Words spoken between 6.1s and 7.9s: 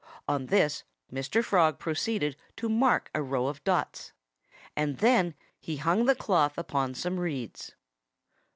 cloth upon some reeds.